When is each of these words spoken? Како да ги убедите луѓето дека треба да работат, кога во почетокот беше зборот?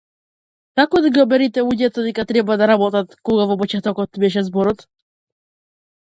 Како 0.79 1.01
да 1.05 1.11
ги 1.17 1.19
убедите 1.23 1.63
луѓето 1.67 2.05
дека 2.05 2.25
треба 2.31 2.57
да 2.63 2.69
работат, 2.73 3.15
кога 3.31 3.47
во 3.53 3.59
почетокот 3.61 4.21
беше 4.27 4.45
зборот? 4.51 4.85